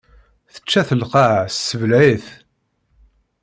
[0.53, 2.25] Tečča-t lqaɛa tesbleɛ-it.